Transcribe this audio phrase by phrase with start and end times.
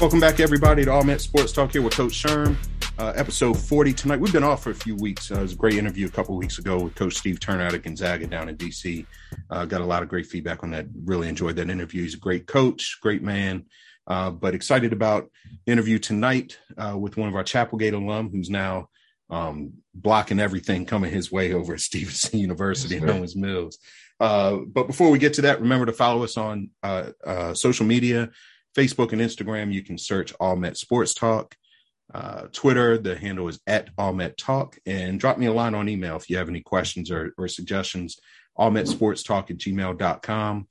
[0.00, 2.54] Welcome back, everybody, to All Met Sports Talk here with Coach Sherm.
[3.00, 4.20] Uh, episode 40 tonight.
[4.20, 5.32] We've been off for a few weeks.
[5.32, 7.74] Uh, it was a great interview a couple weeks ago with Coach Steve Turner out
[7.74, 9.04] of Gonzaga down in DC.
[9.50, 10.86] Uh, got a lot of great feedback on that.
[11.04, 12.02] Really enjoyed that interview.
[12.02, 13.64] He's a great coach, great man.
[14.06, 15.32] Uh, but excited about
[15.66, 18.90] the interview tonight uh, with one of our Chapelgate alum who's now
[19.30, 23.78] um, blocking everything coming his way over at Stevenson University in Owings Mills.
[24.20, 26.70] Uh, but before we get to that, remember to follow us on
[27.54, 28.30] social media
[28.76, 31.54] Facebook and Instagram, you can search All Met Sports Talk.
[32.12, 34.78] Uh, Twitter, the handle is at All Met Talk.
[34.86, 38.18] And drop me a line on email if you have any questions or, or suggestions.
[38.56, 40.66] All Met Sports Talk at gmail.com.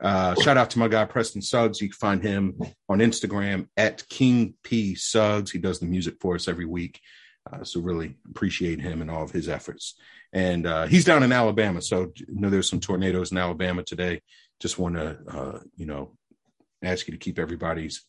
[0.00, 1.80] Uh, shout out to my guy Preston Suggs.
[1.80, 2.58] You can find him
[2.88, 5.50] on Instagram at King P Suggs.
[5.50, 7.00] He does the music for us every week.
[7.50, 9.94] Uh, so really appreciate him and all of his efforts.
[10.32, 14.22] And uh, he's down in Alabama, so you know there's some tornadoes in Alabama today.
[14.60, 16.16] Just want to uh, you know
[16.82, 18.04] ask you to keep everybody's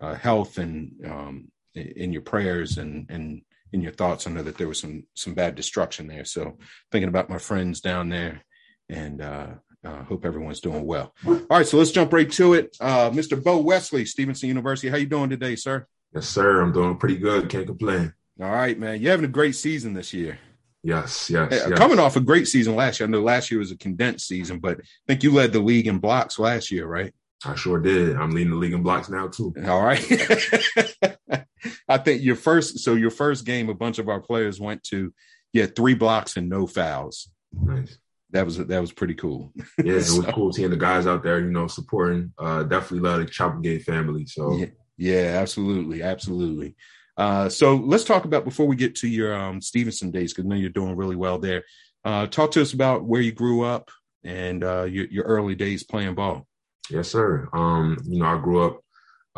[0.00, 4.26] uh, health and um, in your prayers and and in your thoughts.
[4.26, 6.58] I know that there was some some bad destruction there, so
[6.90, 8.42] thinking about my friends down there,
[8.88, 9.48] and uh,
[9.84, 11.14] uh, hope everyone's doing well.
[11.26, 12.76] All right, so let's jump right to it.
[12.80, 13.42] Uh, Mr.
[13.42, 15.86] Bo Wesley, Stevenson University, how you doing today, sir?
[16.14, 16.60] Yes, sir.
[16.60, 17.48] I'm doing pretty good.
[17.48, 18.12] Can't complain.
[18.40, 19.00] All right, man.
[19.00, 20.38] You're having a great season this year.
[20.82, 21.78] Yes, yes, hey, yes.
[21.78, 23.06] Coming off a great season last year.
[23.06, 25.86] I know last year was a condensed season, but I think you led the league
[25.86, 27.12] in blocks last year, right?
[27.44, 28.16] I sure did.
[28.16, 29.54] I'm leading the league in blocks now too.
[29.66, 30.00] All right.
[31.88, 35.12] I think your first so your first game, a bunch of our players went to
[35.52, 37.30] yeah, three blocks and no fouls.
[37.52, 37.98] Nice.
[38.30, 39.52] That was that was pretty cool.
[39.82, 42.32] Yeah, it was cool seeing the guys out there, you know, supporting.
[42.38, 44.26] Uh definitely love the Chapelgate family.
[44.26, 46.76] So yeah, yeah absolutely, absolutely.
[47.16, 50.48] Uh, so let's talk about before we get to your um, Stevenson days because I
[50.48, 51.64] know you're doing really well there.
[52.02, 53.90] Uh, talk to us about where you grew up
[54.24, 56.46] and uh, your, your early days playing ball.
[56.90, 57.48] Yes, sir.
[57.52, 58.80] Um, you know, I grew up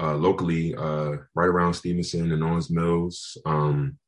[0.01, 3.37] uh, locally, uh, right around Stevenson and Owings Mills.
[3.45, 3.99] Um,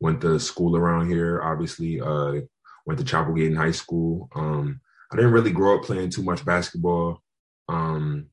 [0.00, 2.00] went to school around here, obviously.
[2.00, 2.40] Uh,
[2.86, 4.28] went to Chapelgate in high school.
[4.34, 4.80] Um,
[5.12, 7.22] I didn't really grow up playing too much basketball.
[7.68, 8.26] Um,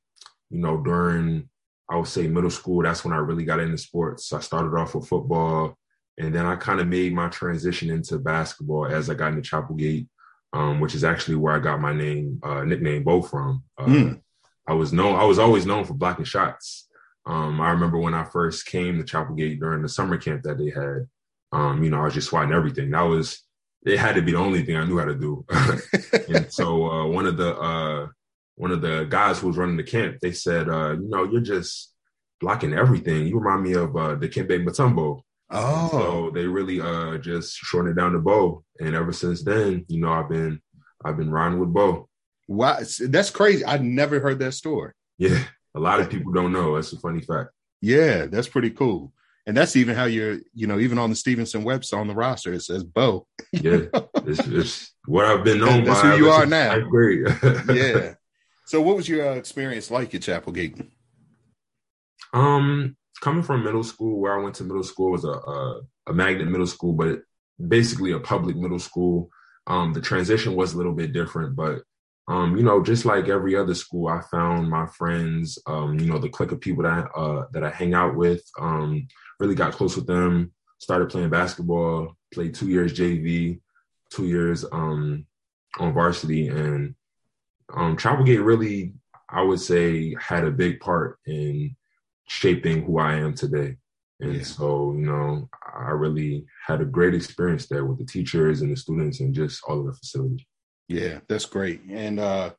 [0.49, 1.49] you know, during
[1.89, 4.31] I would say middle school, that's when I really got into sports.
[4.31, 5.75] I started off with football,
[6.17, 10.07] and then I kind of made my transition into basketball as I got into Chapelgate,
[10.53, 13.63] um, which is actually where I got my name, uh, nickname Bo from.
[13.77, 14.21] Uh, mm.
[14.69, 15.19] I was known.
[15.19, 16.87] I was always known for blocking shots.
[17.25, 20.59] Um, I remember when I first came to Chapel Gate during the summer camp that
[20.59, 21.07] they had.
[21.51, 22.91] Um, you know, I was just swatting everything.
[22.91, 23.41] That was
[23.83, 23.97] it.
[23.97, 25.43] Had to be the only thing I knew how to do.
[26.29, 28.07] and so uh, one of the uh,
[28.57, 31.41] one of the guys who was running the camp, they said, uh, you know, you're
[31.41, 31.95] just
[32.39, 33.25] blocking everything.
[33.25, 35.21] You remind me of uh, Dikembe Mutombo.
[35.49, 39.85] Oh, so they really uh, just shortened it down to Bo, and ever since then,
[39.87, 40.61] you know, I've been
[41.03, 42.07] I've been riding with Bo.
[42.49, 43.63] Wow, that's crazy.
[43.63, 44.93] I never heard that story.
[45.19, 45.43] Yeah,
[45.75, 46.75] a lot of people don't know.
[46.75, 47.51] That's a funny fact.
[47.79, 49.13] Yeah, that's pretty cool.
[49.45, 52.51] And that's even how you're, you know, even on the Stevenson website on the roster,
[52.51, 53.27] it says Bo.
[53.53, 53.81] yeah,
[54.25, 56.09] it's, it's, what I've been known that's by.
[56.09, 56.79] who you are now.
[56.79, 57.27] Great.
[57.71, 58.15] yeah.
[58.65, 60.75] So, what was your uh, experience like at Chapel Gate?
[62.33, 66.13] Um, coming from middle school, where I went to middle school was a a, a
[66.13, 67.21] magnet middle school, but
[67.67, 69.29] basically a public middle school.
[69.67, 71.83] Um, the transition was a little bit different, but
[72.29, 76.19] um, you know, just like every other school, I found my friends, um, you know,
[76.19, 79.07] the clique of people that uh, that I hang out with, um,
[79.39, 80.53] really got close with them.
[80.77, 83.59] Started playing basketball, played two years JV,
[84.11, 85.25] two years um,
[85.79, 86.93] on varsity, and
[87.75, 88.93] um, Chapelgate really,
[89.27, 91.75] I would say, had a big part in
[92.27, 93.77] shaping who I am today.
[94.19, 94.43] And yeah.
[94.43, 98.77] so, you know, I really had a great experience there with the teachers and the
[98.77, 100.45] students and just all of the facilities.
[100.89, 101.81] Yeah, that's great.
[101.89, 102.51] And uh,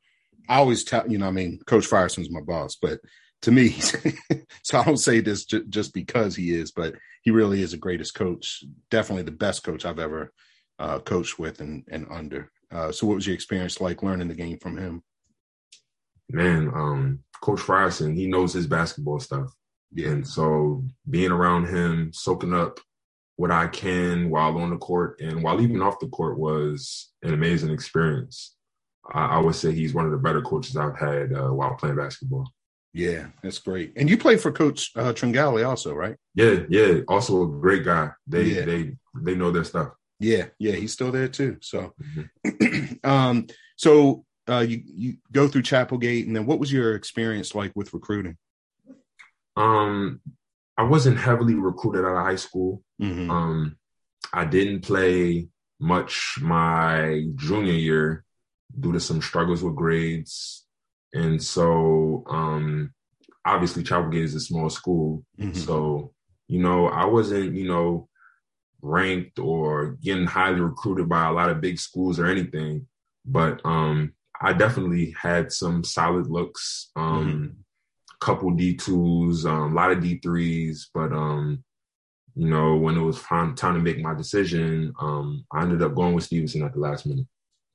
[0.49, 2.99] I always tell you know, I mean, Coach Frierson's my boss, but
[3.43, 3.69] to me,
[4.63, 7.77] so I don't say this j- just because he is, but he really is the
[7.77, 10.31] greatest coach, definitely the best coach I've ever
[10.79, 12.49] uh, coached with and, and under.
[12.71, 15.03] Uh, so, what was your experience like learning the game from him?
[16.29, 19.53] Man, um, Coach Frierson, he knows his basketball stuff.
[19.91, 20.09] Yeah.
[20.09, 22.79] And so being around him, soaking up
[23.41, 27.33] what I can while on the court and while even off the court was an
[27.33, 28.55] amazing experience.
[29.11, 31.95] I, I would say he's one of the better coaches I've had uh, while playing
[31.95, 32.53] basketball.
[32.93, 33.93] Yeah, that's great.
[33.95, 36.17] And you play for Coach uh, Tringali also, right?
[36.35, 36.99] Yeah, yeah.
[37.07, 38.11] Also a great guy.
[38.27, 38.65] They yeah.
[38.65, 39.93] they they know their stuff.
[40.19, 40.73] Yeah, yeah.
[40.73, 41.57] He's still there too.
[41.61, 41.95] So,
[42.45, 42.93] mm-hmm.
[43.09, 47.55] um, so uh, you you go through Chapel Gate, and then what was your experience
[47.55, 48.37] like with recruiting?
[49.57, 50.21] Um,
[50.81, 52.81] I wasn't heavily recruited out of high school.
[52.99, 53.29] Mm-hmm.
[53.29, 53.75] Um,
[54.33, 55.47] I didn't play
[55.79, 58.25] much my junior year
[58.79, 60.65] due to some struggles with grades.
[61.13, 62.93] And so um,
[63.45, 65.55] obviously Chapelgate is a small school, Mhm.
[65.55, 66.13] so
[66.47, 68.09] you know I wasn't you know
[68.81, 72.87] ranked or getting highly recruited by a lot of big schools or anything,
[73.23, 76.89] but um, I definitely had some solid looks.
[76.95, 77.57] Um,
[78.21, 81.63] Couple D twos, um, a lot of D threes, but um,
[82.35, 85.95] you know when it was time time to make my decision, um, I ended up
[85.95, 87.25] going with Stevenson at the last minute.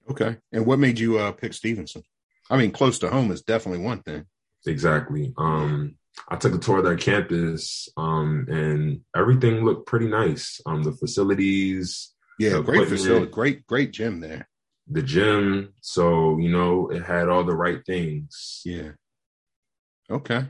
[0.08, 0.36] Okay.
[0.52, 2.02] And what made you uh, pick Stevenson?
[2.48, 4.24] I mean, close to home is definitely one thing.
[4.64, 5.34] Exactly.
[5.36, 5.96] Um,
[6.28, 10.60] I took a tour of their campus, um, and everything looked pretty nice.
[10.64, 14.48] Um, the facilities, Yeah, The great facility, great, great gym there.
[14.88, 15.74] the gym.
[15.80, 18.62] So you know, it had all the right things.
[18.64, 18.92] Yeah.
[20.10, 20.44] Okay.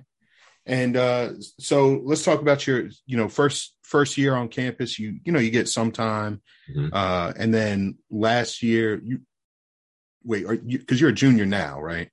[0.67, 4.99] And uh so let's talk about your, you know, first first year on campus.
[4.99, 6.43] You you know you get some time,
[6.75, 6.91] Mhm.
[6.93, 9.21] uh, and then last year you
[10.25, 12.11] wait, are you because you're a junior now, right?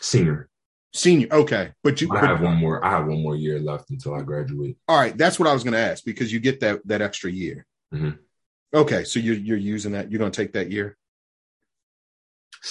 [0.00, 0.48] Senior.
[0.92, 2.84] Senior, okay, but you I but- have one more.
[2.84, 4.76] I have one more year left until I graduate.
[4.88, 5.16] all right.
[5.16, 7.64] That's what I was going to ask because you get that that extra year.
[7.92, 8.18] Mhm.
[8.74, 10.10] Okay, so you're you're using that.
[10.10, 10.96] You're going to take that year.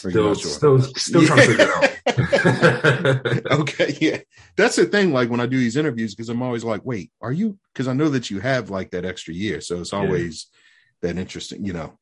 [0.03, 1.92] You're Still, still, still trying to figure it out.
[3.51, 4.19] okay, yeah,
[4.57, 5.13] that's the thing.
[5.13, 7.57] Like when I do these interviews, because I'm always like, wait, are you?
[7.73, 10.47] Because I know that you have like that extra year, so it's always
[11.01, 11.65] that interesting.
[11.65, 11.99] You know,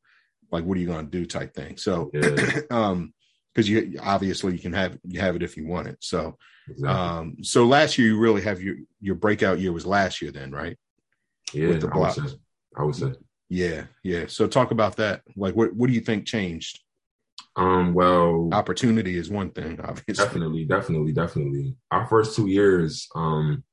[0.50, 1.76] like what are you going to do type thing.
[1.76, 2.60] So, Yeah.
[2.70, 3.14] um,
[3.54, 5.98] because you obviously you can have you have it if you want it.
[6.00, 6.38] So,
[6.68, 6.88] Exactly.
[6.88, 10.50] um, so last year you really have your your breakout year was last year, then,
[10.52, 10.78] right?
[11.52, 12.36] yeah, with the I would say.
[12.76, 13.12] I would say.
[13.48, 14.24] Yeah, yeah.
[14.28, 15.22] So talk about that.
[15.36, 16.80] Like, what what do you think changed?
[17.56, 17.94] Um.
[17.94, 20.24] Well, Opportunity is one thing, obviously.
[20.24, 21.76] definitely, definitely, definitely.
[21.90, 23.64] Our first two years, um,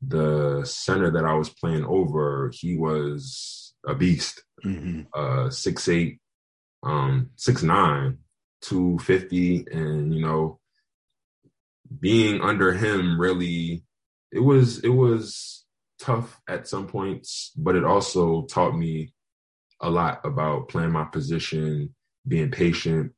[0.00, 4.42] the center that I was playing over, he was a beast.
[4.62, 6.20] hmm uh six eight,
[6.82, 8.18] um, six nine,
[8.62, 10.58] two fifty, and you know,
[11.98, 13.82] being under him really
[14.32, 15.64] it was it was
[15.98, 19.12] tough at some points, but it also taught me
[19.82, 21.94] a lot about playing my position,
[22.26, 23.12] being patient.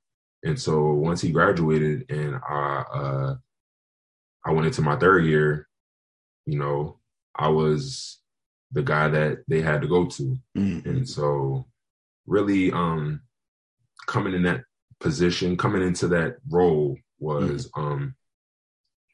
[0.45, 3.35] And so once he graduated and I uh
[4.45, 5.69] I went into my third year,
[6.47, 6.99] you know,
[7.37, 8.21] I was
[8.73, 10.39] the guy that they had to go to.
[10.55, 11.67] hmm And so
[12.27, 13.21] really um
[14.07, 14.65] coming in that
[15.01, 18.15] position, coming into that role was um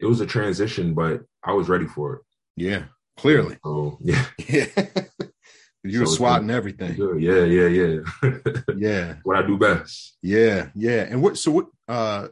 [0.00, 2.22] it was a transition, but I was ready for it.
[2.56, 2.84] Yeah,
[3.16, 3.58] clearly.
[3.64, 4.26] So yeah.
[4.48, 4.66] Yeah.
[5.84, 6.96] you were So swatting everything.
[6.96, 7.20] Good.
[7.22, 8.62] Yeah, yeah, yeah.
[8.76, 10.16] Yeah, what I do best.
[10.22, 11.02] yeah, yeah.
[11.02, 11.36] And what?
[11.38, 11.66] So what?
[11.86, 12.28] Uh,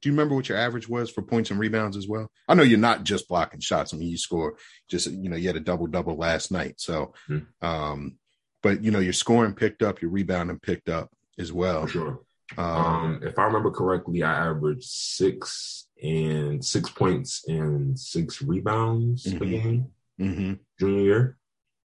[0.00, 2.30] do you remember what your average was for points and rebounds as well?
[2.46, 3.92] I know you're not just blocking shots.
[3.92, 4.56] I mean, you score
[4.88, 6.74] just you know you had a double double last night.
[6.78, 7.46] So, Mhm.
[7.62, 8.18] um,
[8.62, 11.82] but you know your scoring picked up, your rebounding picked up as well.
[11.86, 12.20] For sure.
[12.56, 19.26] Um, Um, if I remember correctly, I averaged six and six points and six rebounds
[19.26, 19.50] a Mhm.
[19.50, 19.86] game
[20.20, 20.58] mhm.
[20.78, 21.38] junior year.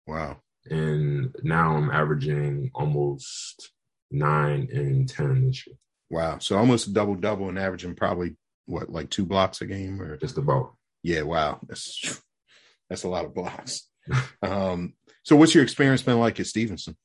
[0.06, 0.40] Wow.
[0.70, 3.70] And now I'm averaging almost
[4.10, 5.76] nine and ten this year.
[6.10, 6.38] Wow.
[6.38, 10.16] So almost a double double and averaging probably what like two blocks a game or
[10.16, 10.74] Just about.
[11.02, 11.22] yeah.
[11.22, 11.60] Wow.
[11.68, 12.22] That's
[12.88, 13.88] that's a lot of blocks.
[14.42, 14.94] um.
[15.24, 16.96] So what's your experience been like at Stevenson?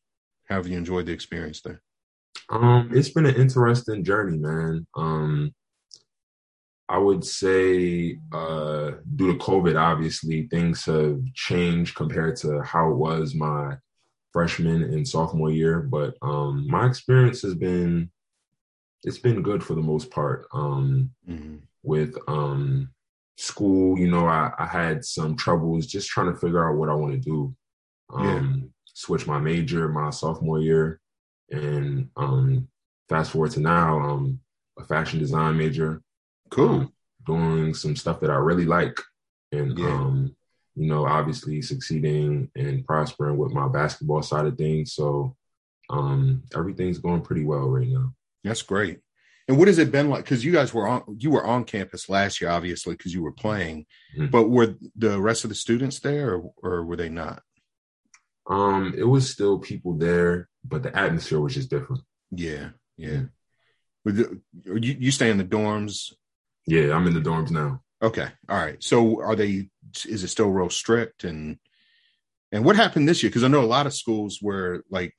[0.50, 1.82] How have you enjoyed the experience there?
[2.50, 4.88] Um, it's been an interesting journey, man.
[4.96, 5.54] Um,
[6.90, 12.96] I would say, uh, due to COVID, obviously things have changed compared to how it
[12.98, 13.78] was my
[14.34, 15.82] freshman and sophomore year.
[15.82, 18.10] But um, my experience has been,
[19.04, 20.48] it's been good for the most part.
[20.54, 21.62] Um, Mhm.
[21.84, 22.90] with um
[23.38, 26.94] school you know I, I had some troubles just trying to figure out what i
[26.94, 27.56] want to do
[28.14, 31.00] um switch my major my sophomore year
[31.52, 32.68] and um
[33.08, 34.42] fast forward to now I'm
[34.78, 36.02] a fashion design major
[36.50, 36.70] Cool.
[36.70, 36.94] um,
[37.26, 38.98] doing some stuff that i really like
[39.52, 39.88] and Yeah.
[39.94, 40.36] um
[40.76, 45.36] you know obviously succeeding and prospering with my basketball side of things so
[45.90, 48.14] um everything's going pretty well right now
[48.44, 49.00] That's great.
[49.48, 50.24] And what has it been like?
[50.24, 53.32] Because you guys were on you were on campus last year, obviously, because you were
[53.32, 53.88] playing.
[54.16, 54.30] Mhm.
[54.30, 57.42] But were the rest of the students there, or, or were they not?
[58.48, 62.02] um it was still people there but the atmosphere was just different
[62.32, 63.24] Yeah, yeah.
[64.06, 66.14] The- You you stay in the dorms?
[66.70, 67.82] Yeah, I'm in the dorms now.
[68.02, 68.82] Okay, all right.
[68.82, 69.70] So are they?
[70.08, 71.24] Is it still real strict?
[71.24, 71.58] And
[72.52, 73.30] and what happened this year?
[73.30, 75.16] Because I know a lot of schools were like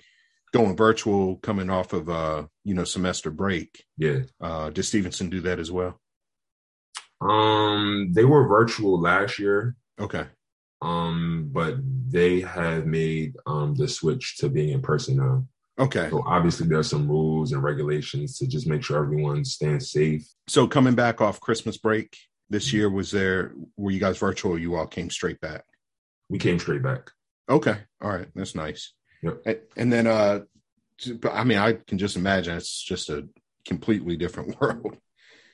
[0.52, 3.84] going virtual, coming off of uh you know semester break.
[3.98, 4.20] Yeah.
[4.40, 6.00] Uh, does Stevenson do that as well?
[7.20, 10.24] Um, they were virtual last year, Okay,
[10.80, 11.74] um, but
[12.08, 15.44] they have made um the switch to being in person now.
[15.80, 16.08] Okay.
[16.10, 20.26] So obviously there's some rules and regulations to just make sure everyone's staying safe.
[20.46, 22.16] So coming back off Christmas break,
[22.50, 22.90] this year?
[22.90, 24.58] Was there were you guys virtual?
[24.58, 25.64] you all came straight back?
[26.28, 27.10] We came straight back.
[27.48, 28.92] Okay, all right, that's nice.
[29.22, 29.66] Yep.
[29.76, 30.40] And then, uh,
[31.30, 33.26] I mean, I can just imagine it's just a
[33.66, 34.98] completely different world.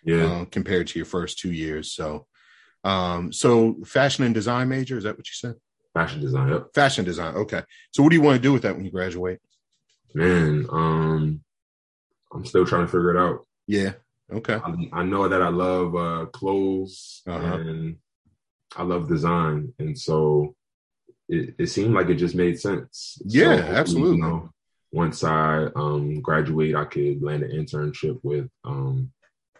[0.05, 0.25] Yeah.
[0.25, 1.91] Uh, compared to your first two years.
[1.91, 2.27] So,
[2.85, 5.55] um, so fashion and design major is that what you said?
[5.95, 6.49] Fashion design.
[6.49, 6.69] Yep.
[6.75, 7.35] Fashion design.
[7.35, 7.63] Okay.
[7.93, 9.41] So, what do you want to do with that when you graduate?
[10.17, 11.41] Man, um,
[12.33, 13.47] I'm still trying to figure it out.
[13.67, 13.93] Yeah.
[14.33, 14.55] Okay.
[14.55, 17.59] I, I know that I love uh, clothes Uh-huh.
[17.59, 17.97] and
[18.75, 20.55] I love design, and so
[21.29, 23.21] it, it seemed like it just made sense.
[23.27, 24.17] Yeah, So absolutely.
[24.17, 24.51] You know,
[24.91, 29.13] once I um, graduate, I could land an internship with um,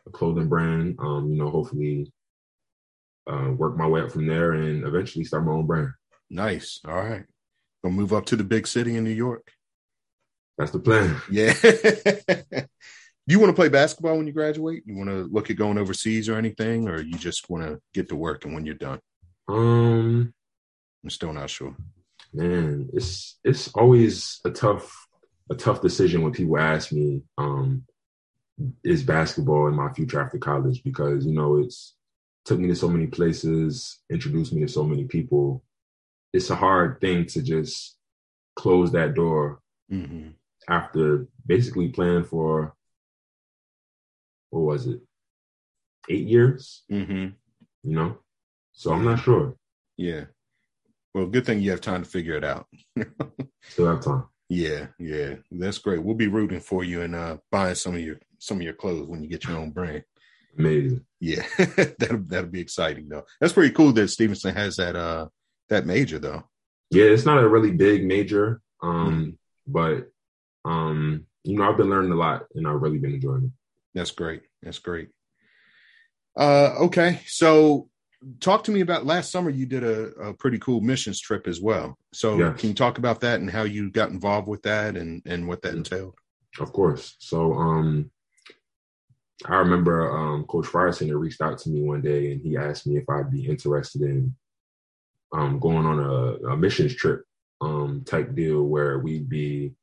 [0.07, 0.97] a clothing brand.
[1.01, 2.11] Um, you know, hopefully
[3.31, 5.91] uh, work my way up from there, and eventually start my own brand.
[6.31, 6.81] Nice.
[6.87, 7.25] All right.
[7.85, 9.53] Gonna move up to the big city in New York.
[10.59, 11.21] That's the plan.
[11.31, 11.53] Yeah.
[11.63, 12.67] do
[13.27, 14.85] you want to play basketball when you graduate?
[14.87, 18.09] You want to look at going overseas or anything, or you just want to get
[18.09, 19.01] to work and when you're done?
[19.49, 20.33] Um,
[21.05, 21.77] I'm still not sure.
[22.33, 25.07] man, it's it's always a tough
[25.51, 27.85] a tough decision when people ask me, um,
[28.83, 30.83] is basketball in my future after college?
[30.83, 31.95] Because you know it's
[32.45, 35.63] took me to so many places, introduced me to so many people.
[36.33, 37.97] It's a hard thing to just
[38.57, 39.61] close that door
[39.91, 40.29] hmm
[40.69, 42.75] after basically playing for
[44.51, 45.01] what was it,
[46.09, 46.85] eight years?
[46.89, 47.29] hmm
[47.83, 48.19] You know,
[48.73, 49.57] so I'm not sure.
[49.97, 50.25] Yeah.
[51.15, 52.67] Well, good thing you have time to figure it out.
[53.63, 54.25] Still have time.
[54.49, 56.03] Yeah, yeah, that's great.
[56.03, 59.09] We'll be rooting for you and uh, buying some of your some of your clothes
[59.09, 60.05] when you get your own brand.
[60.57, 61.05] Amazing.
[61.21, 61.45] Yeah,
[61.99, 63.25] that'll that'll be exciting though.
[63.41, 65.27] That's pretty cool that Stevenson has that uh
[65.69, 66.45] that major though.
[66.91, 70.13] Yeah, it's not a really big major, um, but
[70.67, 73.51] um, you know, I've been learning a lot, and I've really been enjoying it.
[73.95, 74.43] That's great.
[74.63, 75.09] That's great.
[76.37, 77.89] Uh, okay, so
[78.41, 79.49] talk to me about last summer.
[79.49, 81.97] You did a, a pretty cool missions trip as well.
[82.13, 82.61] So Yes.
[82.61, 85.63] can you talk about that and how you got involved with that and and what
[85.63, 86.15] that entailed?
[86.59, 87.17] Of course.
[87.19, 88.11] So, um,
[89.45, 92.97] I remember um, Coach Frierson reached out to me one day, and he asked me
[92.97, 94.35] if I'd be interested in
[95.33, 97.23] um, going on a, a missions trip
[97.61, 99.75] um, type deal where we'd be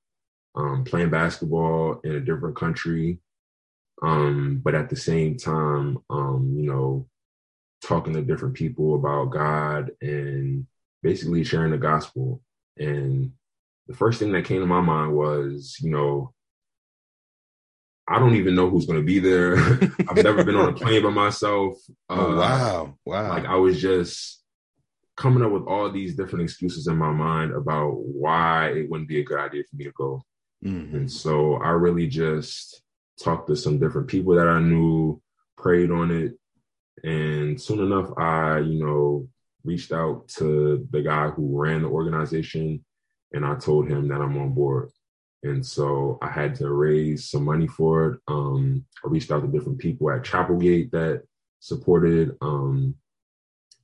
[0.56, 3.20] um, playing basketball in a different country,
[4.02, 7.08] um, but at the same time, um, you know,
[7.82, 10.66] talking to different people about God and
[11.02, 12.42] basically sharing the gospel.
[12.78, 13.34] And
[13.88, 16.34] the first thing that came to my mind was, you know,
[18.08, 19.58] I don't even know who's going to be there.
[20.10, 21.78] I've never been on a plane by myself.
[22.10, 23.30] oh Uh, wow, wow.
[23.30, 24.42] Like I was just
[25.16, 29.20] coming up with all these different excuses in my mind about why it wouldn't be
[29.20, 30.24] a good idea for me to go.
[30.64, 30.94] Mhm.
[30.94, 32.82] And so I really just
[33.22, 35.22] talked to some different people that I knew,
[35.58, 36.38] prayed on it.
[37.04, 39.28] And soon enough, I, you know,
[39.64, 42.84] reached out to the guy who ran the organization
[43.34, 44.90] and I told him that I'm on board.
[45.44, 48.20] And so I had to raise some money for it.
[48.28, 51.24] Um, I reached out to different people at Chapelgate that
[51.60, 52.38] supported.
[52.42, 52.96] Um,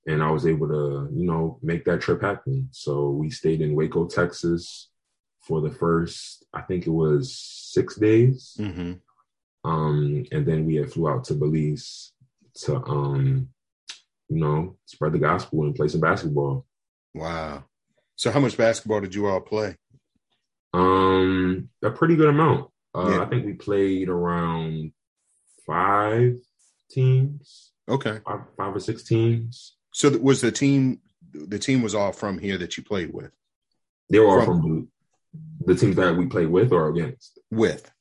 [0.07, 2.69] and I was able to, you know, make that trip happen.
[2.71, 4.88] So we stayed in Waco, Texas
[5.49, 8.55] for the first, I think it was six days.
[8.59, 9.01] Mhm.
[9.65, 12.13] Um, and then we had flew out to Belize
[12.61, 13.49] to, um,
[14.29, 16.65] you know, spread the gospel and play some basketball.
[17.15, 17.63] Wow.
[18.15, 19.75] So how much basketball did you all play?
[20.73, 22.69] Um, a pretty good amount.
[22.93, 23.21] Uh, Yeah.
[23.23, 24.93] I think we played around
[25.65, 26.37] five
[26.91, 28.19] teams, Okay.
[28.23, 29.75] five, five or six teams.
[29.93, 31.01] So was the team
[31.33, 33.31] the team was all from here that you played with?
[34.09, 34.91] They were all From- from,
[35.65, 37.39] the teams that we played with or against.
[37.51, 37.91] With.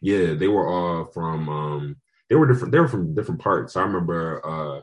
[0.00, 1.48] Yeah, they were all from.
[1.48, 1.96] Um,
[2.28, 2.72] they were different.
[2.72, 3.76] They were from different parts.
[3.76, 4.80] I remember uh,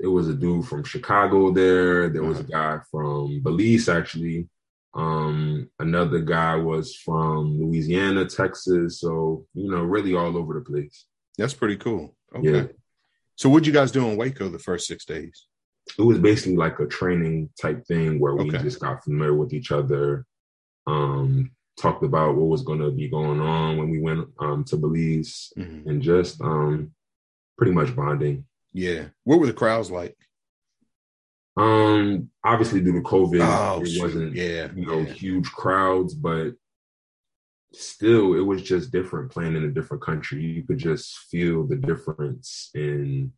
[0.00, 2.08] it was a dude from Chicago there.
[2.08, 4.48] There was a guy from Belize actually.
[4.94, 9.00] Um, another guy was from Louisiana, Texas.
[9.00, 11.06] So you know, really all over the place.
[11.38, 12.14] That's pretty cool.
[12.34, 12.50] Okay.
[12.50, 12.66] Yeah.
[13.36, 15.46] So what'd you guys do in Waco the first six days?
[15.98, 18.62] It was basically like a training type thing where we Okay.
[18.62, 20.26] just got familiar with each other.
[20.86, 24.76] Um, talked about what was going to be going on when we went um, to
[24.76, 25.86] Belize, Mhm.
[25.86, 26.92] and just um,
[27.56, 28.44] pretty much bonding.
[28.72, 29.08] Yeah.
[29.24, 30.16] What were the crowds like?
[31.56, 34.70] Um, obviously due to COVID, Oh, it wasn't yeah.
[34.74, 35.12] you know yeah.
[35.12, 36.54] huge crowds, but
[37.74, 40.42] still, it was just different playing in a different country.
[40.42, 43.32] You could just feel the difference in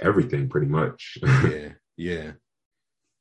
[0.00, 1.18] everything, pretty much.
[1.22, 1.68] yeah.
[1.96, 2.32] Yeah.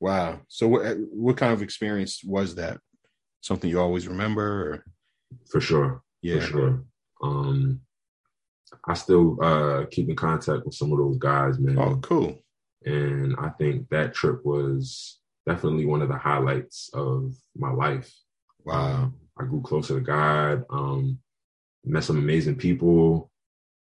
[0.03, 0.41] Wow.
[0.49, 2.77] So what what kind of experience was that?
[3.39, 4.85] Something you always remember or
[5.49, 6.41] for sure, yeah.
[6.41, 6.83] for sure.
[7.21, 7.79] Um,
[8.85, 11.79] I still uh, keep in contact with some of those guys, man.
[11.79, 12.37] Oh, cool.
[12.83, 18.13] And I think that trip was definitely one of the highlights of my life.
[18.65, 19.03] Wow.
[19.03, 20.65] Um, I grew closer to God.
[20.69, 21.17] Um,
[21.85, 23.31] met some amazing people.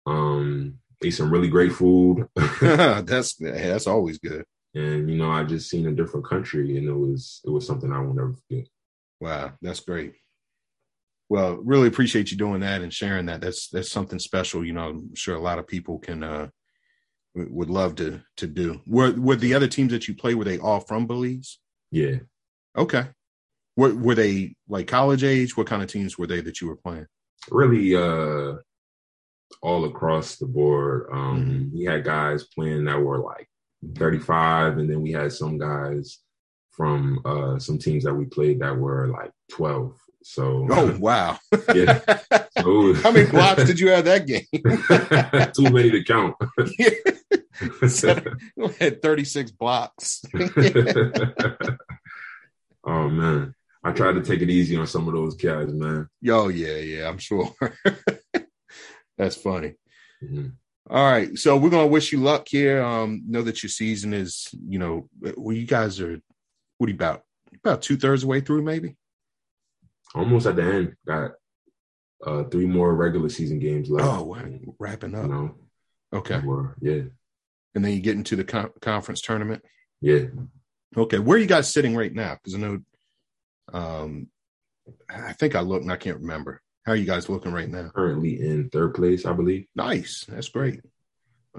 [0.07, 2.29] Um, ate some really great food.
[2.61, 4.45] that's that's always good.
[4.75, 7.93] And you know, I just seen a different country, and it was it was something
[7.93, 8.69] I will never forget.
[9.21, 10.15] Wow, that's great.
[11.29, 13.41] Well, really appreciate you doing that and sharing that.
[13.41, 14.65] That's that's something special.
[14.65, 16.49] You know, I'm sure a lot of people can uh
[17.35, 18.81] would love to to do.
[18.87, 21.59] Were were the other teams that you play were they all from Belize?
[21.91, 22.17] Yeah.
[22.77, 23.07] Okay.
[23.77, 25.57] Were were they like college age?
[25.57, 27.07] What kind of teams were they that you were playing?
[27.51, 28.57] Really, uh,
[29.63, 31.09] all across the board.
[31.13, 31.73] Um, Mhm.
[31.73, 33.49] We had guys playing that were like
[33.97, 36.19] 35, and then we had some guys
[36.71, 39.97] from uh, some teams that we played that were like 12.
[40.25, 41.37] So, Oh wow!
[41.75, 41.99] Yeah.
[42.59, 44.47] so How many blocks did you have that game?
[45.53, 46.37] Too many to count.
[48.57, 50.23] You had 36 blocks.
[52.85, 56.09] oh man, I tried to take it easy on some of those guys, man.
[56.21, 57.53] Yo, yeah, yeah, I'm sure.
[59.19, 59.75] That's funny.
[60.23, 60.53] Mhm.
[60.91, 62.83] All right, so we're gonna wish you luck here.
[62.83, 66.21] Um, know that your season is, you know, well, you guys are
[66.79, 67.23] what are you about?
[67.65, 68.97] About two thirds of way through, maybe.
[70.15, 71.31] Almost at the end, got
[72.27, 74.07] uh, three more regular season games left.
[74.09, 74.45] Oh, wow.
[74.79, 75.31] wrapping you up.
[75.31, 75.55] know,
[76.13, 77.03] Okay, we're- yeah,
[77.75, 79.63] and then you get into the con- conference tournament.
[80.01, 80.25] yeah.
[80.95, 82.35] Okay, where are you guys sitting right now?
[82.35, 82.79] Because I know,
[83.73, 84.27] um,
[85.09, 86.61] I think I looked and I can't remember.
[86.85, 87.91] How are you guys looking right now?
[87.95, 89.67] Currently in third place, I believe.
[89.77, 90.81] Nice, that's great.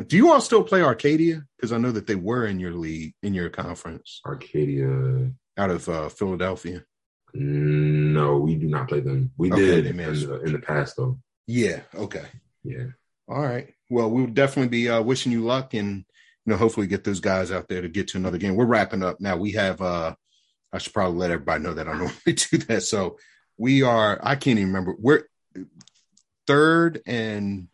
[0.07, 1.43] Do you all still play Arcadia?
[1.55, 5.31] Because I know that they were in your league, in your conference, Arcadia.
[5.57, 6.83] out of uh, Philadelphia.
[7.35, 9.31] No, we do not play them.
[9.37, 11.19] We Okay, did in the, in the past, though.
[11.47, 11.81] Yeah.
[11.95, 12.25] Okay.
[12.63, 12.87] Yeah.
[13.27, 13.73] All right.
[13.89, 15.97] Well, we'll definitely be uh, wishing you luck, and
[16.45, 18.55] you know, hopefully, get those guys out there to get to another game.
[18.55, 19.37] We're wrapping up now.
[19.37, 19.81] We have.
[19.81, 20.15] uh
[20.71, 22.81] I should probably let everybody know that I normally do that.
[22.81, 23.17] So
[23.57, 24.19] we are.
[24.21, 24.95] I can't even remember.
[24.97, 25.23] We're
[26.47, 27.67] third and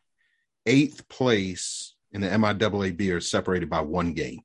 [0.66, 4.42] eighth place in the MIAAB are separated by one game.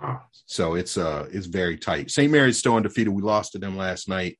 [0.00, 0.22] Wow.
[0.46, 2.10] So it's uh it's very tight.
[2.10, 2.30] St.
[2.30, 3.12] Mary's still undefeated.
[3.12, 4.38] We lost to them last night.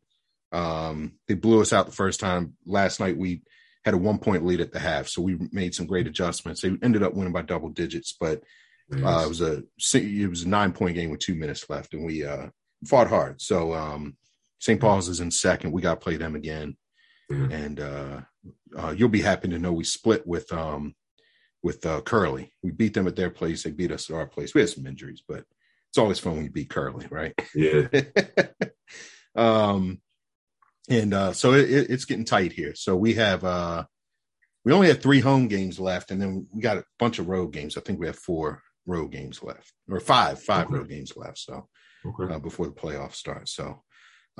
[0.53, 2.55] Um, they blew us out the first time.
[2.67, 3.43] Last night we
[3.85, 6.63] had a one point lead at the half, so we made some great adjustments.
[6.63, 8.43] They ended up winning by double digits, but
[8.93, 9.63] uh, it was a
[9.95, 12.49] it was a nine point game with two minutes left, and we uh
[12.87, 13.41] fought hard.
[13.41, 14.17] So um,
[14.61, 14.81] St.
[14.81, 15.73] Paul's is in second.
[15.73, 16.77] We got to play them again,
[17.31, 17.53] Mhm.
[17.53, 18.21] and uh,
[18.77, 20.95] uh, you'll be happy to know we split with um
[21.63, 22.53] with uh, Curley.
[22.63, 23.63] We beat them at their place.
[23.63, 24.55] They beat us at our place.
[24.55, 25.45] We had some injuries, but
[25.89, 27.35] it's always fun when you beat Curley, right?
[27.55, 27.89] yeah.
[29.35, 30.01] um,
[30.89, 32.75] and uh, so it, it, it's getting tight here.
[32.75, 33.85] So we have uh,
[34.65, 37.53] we only have three home games left, and then we got a bunch of road
[37.53, 37.77] games.
[37.79, 40.77] I think we have four road games left, or five five Okay.
[40.77, 41.39] road games left.
[41.39, 41.69] So
[42.05, 42.35] Okay.
[42.35, 43.47] uh, before the playoffs start.
[43.49, 43.83] So,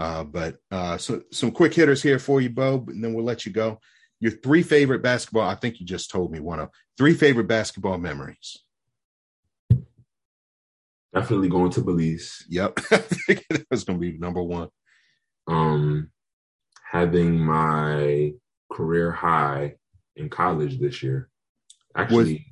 [0.01, 3.45] uh, but uh, so some quick hitters here for you, Bo, and then we'll let
[3.45, 3.79] you go.
[4.19, 5.47] Your three favorite basketball.
[5.47, 8.57] I think you just told me one of three favorite basketball memories.
[11.15, 12.47] Definitely going to Belize.
[12.49, 14.69] Yep, I think that was going to be number one.
[15.47, 16.11] Um,
[16.91, 18.33] having my
[18.73, 19.75] career high
[20.17, 21.29] in college this year.
[21.95, 22.47] Actually,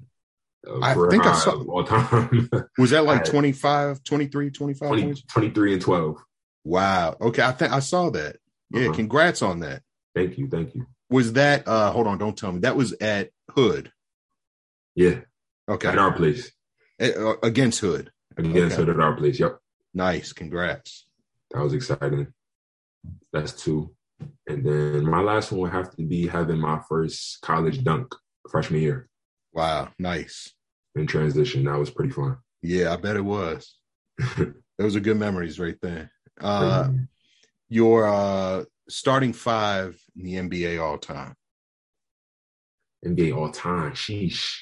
[0.69, 2.51] uh, I think I saw- all time.
[2.77, 6.17] Was that like I- 25, 23, 25 20, 23 and 12.
[6.69, 7.17] Wow.
[7.19, 7.43] Okay.
[7.43, 8.37] I think I saw that.
[8.71, 8.83] Yeah.
[8.89, 8.93] Uh-huh.
[8.95, 9.83] Congrats on that.
[10.15, 10.49] Thank you.
[10.49, 10.87] Thank you.
[11.09, 12.61] Was that, uh, hold on, don't tell me.
[12.61, 13.91] That was at Hood.
[14.95, 15.21] Yeah.
[15.67, 15.89] Okay.
[15.89, 16.53] At our place.
[17.01, 18.11] Uh, Against Hood.
[18.37, 18.85] Against Okay.
[18.85, 19.41] Hood at our place.
[19.41, 19.59] Yep.
[19.95, 20.35] Nice.
[20.35, 21.07] Congrats.
[21.53, 22.27] That was exciting.
[23.33, 23.95] That's two.
[24.47, 28.15] And then my last one would have to be having my first college dunk
[28.51, 29.09] freshman year
[29.55, 29.89] Wow.
[29.99, 30.53] Nice.
[30.95, 31.65] in transition.
[31.65, 32.37] That was pretty fun.
[32.61, 32.93] Yeah.
[32.93, 33.75] I bet it was.
[34.79, 36.11] Those are good memories right there.
[36.41, 36.89] Uh,
[37.69, 41.35] your uh, starting five in the NBA all time.
[43.05, 43.93] NBA all time.
[43.93, 44.57] Sheesh.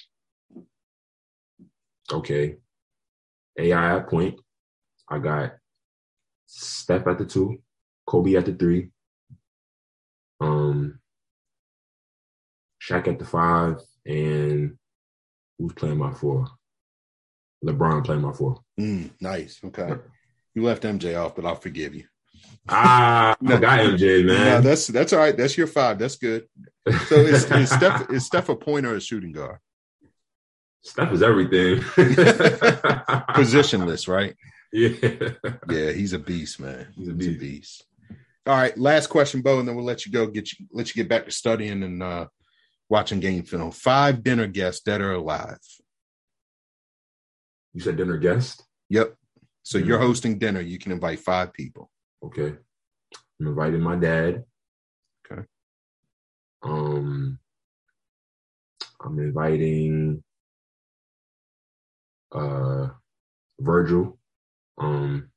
[2.12, 2.56] Okay.
[3.58, 4.38] AI at point.
[5.08, 5.52] I got
[6.46, 7.58] Steph at the two,
[8.06, 8.90] Kobe at the three,
[10.40, 10.98] um,
[12.82, 14.76] Shaq at the five, and
[15.58, 16.46] who's playing my four?
[17.64, 18.60] LeBron playing my four.
[18.78, 19.60] Mm, nice.
[19.64, 19.94] Okay.
[20.56, 22.04] You left MJ off, but I'll forgive you.
[22.68, 23.58] Ah, I No.
[23.60, 24.36] got MJ, man.
[24.46, 25.36] No, that's that's all right.
[25.36, 25.98] That's your five.
[25.98, 26.46] That's good.
[27.08, 29.58] So is, is Steph is Steph a pointer or a shooting guard?
[30.80, 31.80] Steph is everything.
[33.36, 34.34] Positionless, right?
[34.72, 34.90] Yeah.
[35.70, 36.88] Yeah, he's a beast, man.
[36.96, 37.40] He's a He's a beast.
[37.40, 37.86] beast.
[38.46, 40.26] All right, last question, Bo, and then we'll let you go.
[40.26, 42.26] Get you let you get back to studying and uh
[42.88, 43.70] watching game film.
[43.70, 45.58] Five dinner guests dead or alive.
[47.74, 48.64] You said dinner guest?
[48.90, 49.14] Yep.
[49.66, 50.60] So you're hosting dinner.
[50.60, 51.90] You can invite five people.
[52.24, 52.54] Okay.
[53.40, 54.44] I'm inviting my dad.
[55.28, 55.42] Okay.
[56.62, 57.40] Um,
[59.04, 60.22] I'm inviting
[62.30, 62.90] uh
[63.58, 64.16] Virgil,
[64.78, 65.30] um,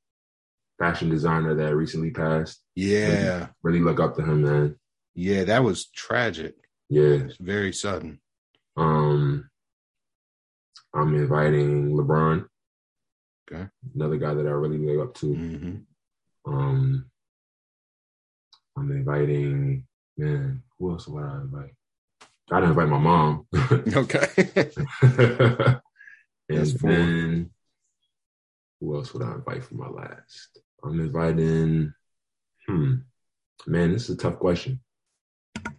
[0.78, 2.62] fashion designer that recently passed.
[2.76, 3.48] Yeah.
[3.64, 4.76] Really, really look up to him, man.
[5.16, 6.54] Yeah, that was tragic.
[6.88, 7.26] Yeah.
[7.26, 8.20] It's very sudden.
[8.78, 9.50] Um,
[10.94, 12.46] I'm inviting LeBron.
[13.52, 13.68] Okay.
[13.96, 15.34] Another guy that I really look up to.
[15.34, 15.76] hmm
[16.46, 17.06] Um,
[18.78, 19.86] I'm inviting
[20.18, 20.64] man.
[20.78, 21.72] Who else would I invite?
[22.52, 23.48] I'd invite my mom.
[23.96, 24.28] Okay.
[25.02, 25.80] and
[26.50, 27.52] That's then
[28.80, 30.60] who else would I invite for my last?
[30.84, 31.94] I'm inviting.
[32.68, 32.94] Hmm,
[33.68, 34.80] man, this is a tough question.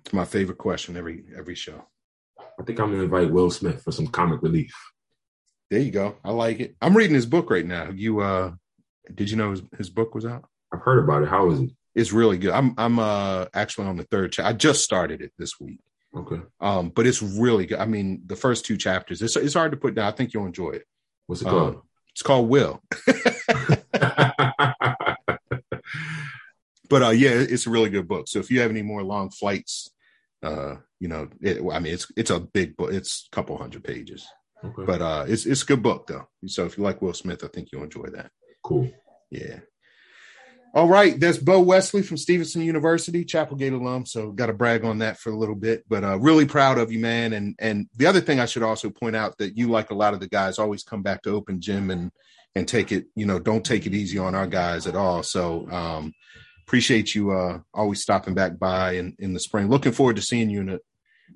[0.05, 1.85] it's my favorite question every every show.
[2.39, 4.73] I think I'm gonna invite Will Smith for some comic relief.
[5.71, 6.17] There you go.
[6.25, 6.75] I like it.
[6.83, 7.91] I'm reading his book right now.
[7.91, 8.53] You uh
[9.15, 10.45] did you know his, his book was out?
[10.73, 11.29] I've heard about it.
[11.29, 11.71] How is it?
[11.95, 12.51] It's really good.
[12.51, 14.49] I'm I'm uh actually on the third chapter.
[14.49, 15.81] I just started it this week.
[16.17, 16.41] Okay.
[16.61, 17.79] Um, but it's really good.
[17.79, 20.13] I mean, the first two chapters, it's it's hard to put down.
[20.13, 20.85] I think you'll enjoy it.
[21.27, 21.83] What's it Um, called?
[22.13, 22.83] it's called Will.
[26.89, 28.27] But uh yeah, it's a really good book.
[28.27, 29.91] So if you have any more long flights,
[30.43, 32.93] uh, you know, it, I mean it's it's a big book.
[32.93, 34.27] It's a couple hundred pages.
[34.65, 34.85] Okay.
[34.85, 36.29] But uh it's it's a good book though.
[36.47, 38.31] So if you like Will Smith, I think you'll enjoy that.
[38.63, 38.91] cool.
[39.31, 39.61] Yeah.
[40.73, 44.07] All right, that's Bo Wesley from Stevenson University, Chapelgate alum.
[44.07, 46.93] So got to brag on that for a little bit, but uh, really proud of
[46.93, 47.33] you, man.
[47.33, 50.15] And and the other thing I should also point out that you, like a lot
[50.15, 52.13] of the guys, always come back to open gym and
[52.55, 55.25] and take it, you know, don't take it easy on our guys at all.
[55.25, 56.13] So um,
[56.67, 59.69] appreciate you uh, always stopping back by in in the spring.
[59.69, 60.79] Looking forward to seeing you in a,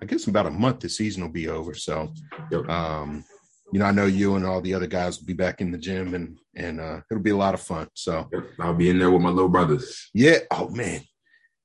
[0.02, 0.80] I guess in about a month.
[0.80, 1.74] The season will be over.
[1.74, 2.12] So
[2.68, 3.24] um,
[3.72, 5.78] you know, I know you and all the other guys will be back in the
[5.78, 7.88] gym and and uh, it'll be a lot of fun.
[7.94, 8.30] So.
[8.60, 10.10] I'll be in there with my little brothers.
[10.14, 10.38] yeah.
[10.50, 11.02] Oh man,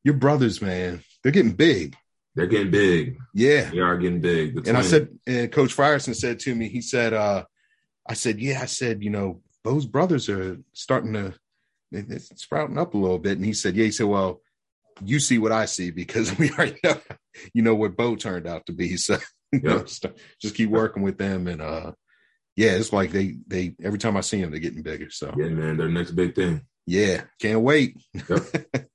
[0.03, 1.95] your brothers, man, they're getting big.
[2.35, 3.17] They're getting big.
[3.33, 3.69] Yeah.
[3.69, 4.67] They are getting big.
[4.67, 7.43] And I said, and Coach Frierson said to me, he said, uh,
[8.07, 11.33] I said, yeah, I said, you know, Bo's brothers are starting to
[12.35, 13.37] sprouting up a little bit.
[13.37, 14.41] And he said, yeah, he said, well,
[15.03, 16.99] you see what I see because we already know,
[17.53, 18.97] you know what Bo turned out to be.
[18.97, 19.17] So
[19.51, 21.47] you know, just keep working with them.
[21.47, 21.93] And uh,
[22.55, 25.09] yeah, it's like they they every time I see them, they're getting bigger.
[25.09, 26.61] So yeah, man, their next big thing.
[26.85, 27.97] Yeah, can't wait.
[28.13, 28.65] Yep.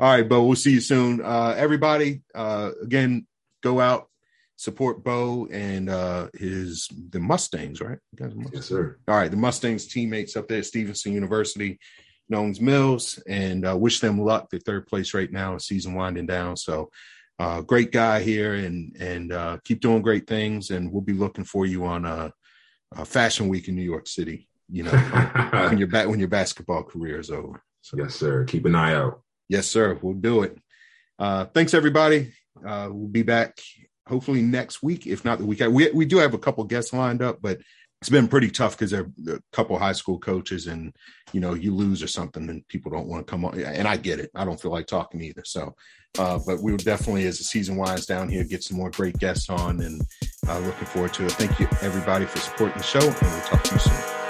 [0.00, 1.20] All right, Bo, we'll see you soon.
[1.20, 3.26] Uh, everybody, uh, again,
[3.62, 4.08] go out,
[4.56, 7.98] support Bo and uh, his the Mustangs, right?
[8.12, 8.54] You guys Mustangs?
[8.54, 8.98] Yes, sir.
[9.06, 11.78] All right, the Mustangs teammates up there at Stevenson University,
[12.34, 14.50] Owings Mills, and uh, wish them luck.
[14.50, 16.56] They're third place right now, season winding down.
[16.56, 16.90] So,
[17.38, 20.70] uh, great guy here, and and uh, keep doing great things.
[20.70, 22.30] And we'll be looking for you on uh,
[22.96, 24.48] uh, Fashion Week in New York City.
[24.70, 24.90] You know,
[25.52, 27.62] when your back when your basketball career is over.
[27.82, 28.44] So, yes, sir.
[28.44, 29.22] Keep an eye out.
[29.48, 30.56] yes, sir, we'll do it.
[31.18, 32.32] Uh, thanks, everybody.
[32.66, 33.58] Uh, we'll be back
[34.06, 35.60] hopefully next week, if not the week.
[35.60, 37.60] We we do have a couple guests lined up, but
[38.04, 40.94] it's been pretty tough because there are a couple high school coaches, and
[41.32, 43.58] you know you lose or something, and people don't want to come on.
[43.58, 44.30] And I get it.
[44.34, 45.40] I don't feel like talking either.
[45.46, 45.74] So,
[46.18, 49.16] uh, but we will definitely, as the season winds down here, get some more great
[49.16, 50.02] guests on, and
[50.46, 51.32] uh, looking forward to it.
[51.32, 54.23] Thank you, everybody, for supporting the show, and we'll talk to you soon.